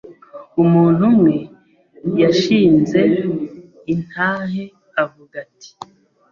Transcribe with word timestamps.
Umuntu 0.63 1.01
umwe 1.11 1.35
yashinze 2.21 3.01
intahe 3.93 4.63
avuga 5.03 5.35
ati 5.45 5.69